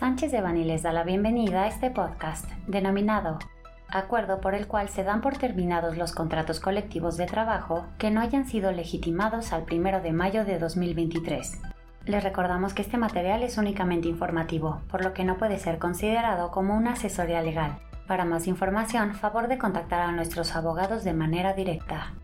[0.00, 3.38] Sánchez de Bani les da la bienvenida a este podcast, denominado
[3.90, 8.22] Acuerdo por el cual se dan por terminados los contratos colectivos de trabajo que no
[8.22, 11.60] hayan sido legitimados al 1 de mayo de 2023.
[12.06, 16.50] Les recordamos que este material es únicamente informativo, por lo que no puede ser considerado
[16.50, 17.76] como una asesoría legal.
[18.06, 22.14] Para más información, favor de contactar a nuestros abogados de manera directa.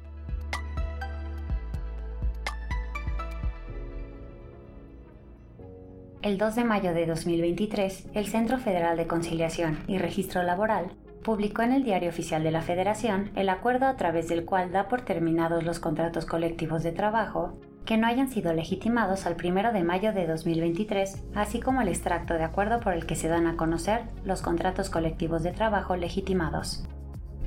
[6.26, 10.86] El 2 de mayo de 2023, el Centro Federal de Conciliación y Registro Laboral
[11.22, 14.88] publicó en el Diario Oficial de la Federación el acuerdo a través del cual da
[14.88, 17.52] por terminados los contratos colectivos de trabajo
[17.84, 22.34] que no hayan sido legitimados al 1 de mayo de 2023, así como el extracto
[22.34, 26.88] de acuerdo por el que se dan a conocer los contratos colectivos de trabajo legitimados.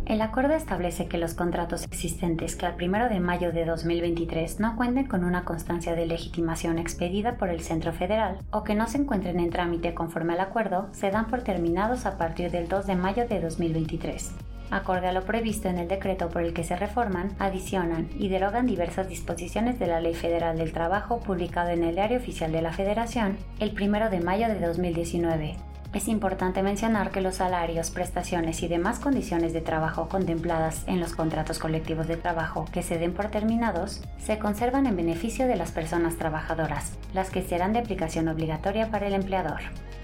[0.09, 4.75] El acuerdo establece que los contratos existentes que al 1 de mayo de 2023 no
[4.75, 8.97] cuenten con una constancia de legitimación expedida por el Centro Federal o que no se
[8.97, 12.95] encuentren en trámite conforme al acuerdo se dan por terminados a partir del 2 de
[12.95, 14.31] mayo de 2023.
[14.71, 18.65] Acorde a lo previsto en el decreto por el que se reforman, adicionan y derogan
[18.65, 22.73] diversas disposiciones de la Ley Federal del Trabajo publicado en el Diario Oficial de la
[22.73, 25.55] Federación el 1 de mayo de 2019,
[25.91, 31.13] es importante mencionar que los salarios, prestaciones y demás condiciones de trabajo contempladas en los
[31.13, 35.71] contratos colectivos de trabajo que se den por terminados se conservan en beneficio de las
[35.71, 39.61] personas trabajadoras, las que serán de aplicación obligatoria para el empleador.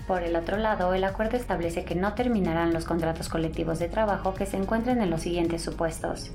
[0.08, 4.34] Por el otro lado, el acuerdo establece que no terminarán los contratos colectivos de trabajo
[4.34, 6.32] que se encuentren en los siguientes supuestos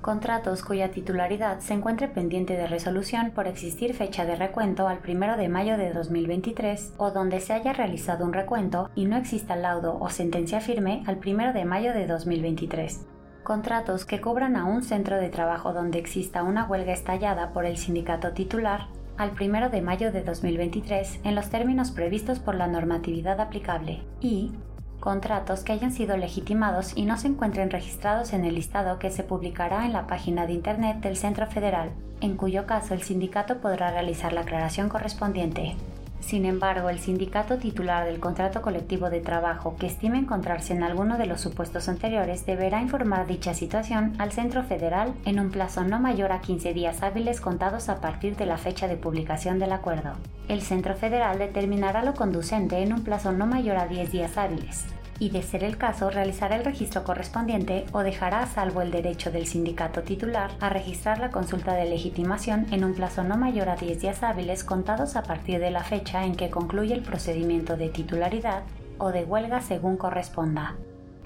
[0.00, 5.36] contratos cuya titularidad se encuentre pendiente de resolución por existir fecha de recuento al 1
[5.36, 9.98] de mayo de 2023 o donde se haya realizado un recuento y no exista laudo
[10.00, 13.06] o sentencia firme al 1 de mayo de 2023.
[13.42, 17.76] Contratos que cubran a un centro de trabajo donde exista una huelga estallada por el
[17.76, 23.38] sindicato titular al 1 de mayo de 2023 en los términos previstos por la normatividad
[23.38, 24.52] aplicable y
[25.00, 29.24] contratos que hayan sido legitimados y no se encuentren registrados en el listado que se
[29.24, 31.90] publicará en la página de Internet del Centro Federal,
[32.20, 35.74] en cuyo caso el sindicato podrá realizar la aclaración correspondiente.
[36.20, 41.18] Sin embargo, el sindicato titular del contrato colectivo de trabajo que estime encontrarse en alguno
[41.18, 45.98] de los supuestos anteriores deberá informar dicha situación al Centro Federal en un plazo no
[45.98, 50.12] mayor a 15 días hábiles contados a partir de la fecha de publicación del acuerdo.
[50.48, 54.84] El Centro Federal determinará lo conducente en un plazo no mayor a 10 días hábiles
[55.20, 59.30] y, de ser el caso, realizará el registro correspondiente o dejará a salvo el derecho
[59.30, 63.76] del sindicato titular a registrar la consulta de legitimación en un plazo no mayor a
[63.76, 67.90] 10 días hábiles contados a partir de la fecha en que concluye el procedimiento de
[67.90, 68.64] titularidad
[68.98, 70.76] o de huelga según corresponda.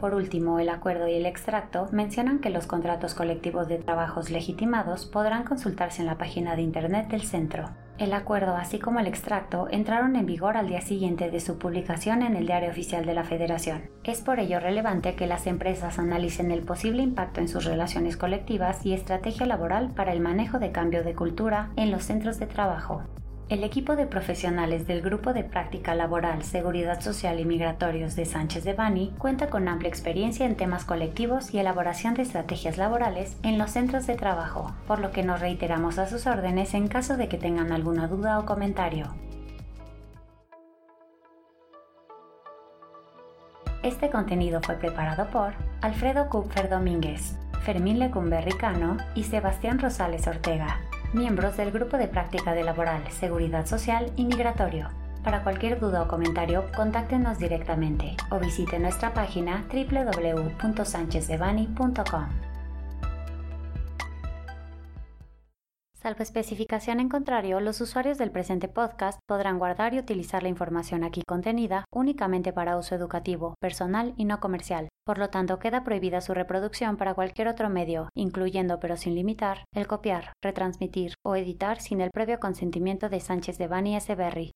[0.04, 5.06] Por último, el acuerdo y el extracto mencionan que los contratos colectivos de trabajos legitimados
[5.06, 7.70] podrán consultarse en la página de Internet del centro.
[7.96, 12.20] El acuerdo, así como el extracto, entraron en vigor al día siguiente de su publicación
[12.20, 13.88] en el Diario Oficial de la Federación.
[14.04, 18.84] Es por ello relevante que las empresas analicen el posible impacto en sus relaciones colectivas
[18.84, 23.04] y estrategia laboral para el manejo de cambio de cultura en los centros de trabajo.
[23.50, 28.64] El equipo de profesionales del Grupo de Práctica Laboral, Seguridad Social y Migratorios de Sánchez
[28.64, 33.58] de Bani cuenta con amplia experiencia en temas colectivos y elaboración de estrategias laborales en
[33.58, 37.28] los centros de trabajo, por lo que nos reiteramos a sus órdenes en caso de
[37.28, 39.14] que tengan alguna duda o comentario.
[43.82, 45.52] Este contenido fue preparado por
[45.82, 50.80] Alfredo Kupfer Domínguez, Fermín Lecumberricano y Sebastián Rosales Ortega
[51.14, 54.88] miembros del Grupo de Práctica de Laboral, Seguridad Social y Migratorio.
[55.22, 62.53] Para cualquier duda o comentario, contáctenos directamente o visite nuestra página www.sanchezdevani.com.
[66.04, 71.02] Salvo especificación en contrario, los usuarios del presente podcast podrán guardar y utilizar la información
[71.02, 74.88] aquí contenida únicamente para uso educativo, personal y no comercial.
[75.06, 79.64] Por lo tanto, queda prohibida su reproducción para cualquier otro medio, incluyendo pero sin limitar,
[79.74, 84.14] el copiar, retransmitir o editar sin el previo consentimiento de Sánchez de Bani S.
[84.14, 84.50] Berry,